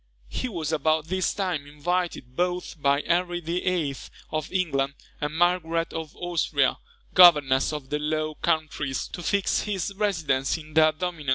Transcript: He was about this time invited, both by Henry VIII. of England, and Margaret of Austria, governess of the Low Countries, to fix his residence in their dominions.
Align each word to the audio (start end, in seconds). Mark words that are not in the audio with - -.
He 0.29 0.49
was 0.49 0.71
about 0.71 1.09
this 1.09 1.31
time 1.31 1.67
invited, 1.67 2.35
both 2.35 2.81
by 2.81 3.03
Henry 3.05 3.39
VIII. 3.39 3.93
of 4.31 4.51
England, 4.51 4.95
and 5.21 5.35
Margaret 5.37 5.93
of 5.93 6.15
Austria, 6.15 6.79
governess 7.13 7.71
of 7.71 7.91
the 7.91 7.99
Low 7.99 8.33
Countries, 8.33 9.07
to 9.09 9.21
fix 9.21 9.61
his 9.61 9.93
residence 9.95 10.57
in 10.57 10.73
their 10.73 10.91
dominions. 10.91 11.29